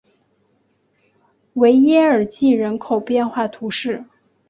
[1.53, 4.03] 维耶尔济人口变化图示